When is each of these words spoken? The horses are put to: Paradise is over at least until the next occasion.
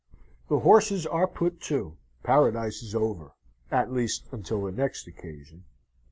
The 0.47 0.57
horses 0.61 1.05
are 1.05 1.27
put 1.27 1.61
to: 1.69 1.95
Paradise 2.23 2.81
is 2.81 2.95
over 2.95 3.33
at 3.69 3.93
least 3.93 4.25
until 4.31 4.63
the 4.63 4.71
next 4.71 5.05
occasion. 5.05 5.63